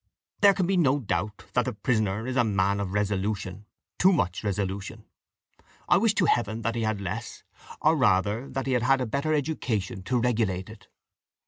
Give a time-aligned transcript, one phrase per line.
[0.39, 3.67] There can be no doubt that the prisoner is a man of resolution
[3.99, 5.05] too much resolution.
[5.87, 7.43] I wish to Heaven that he had less,
[7.81, 10.87] or rather that he had had a better education to regulate it.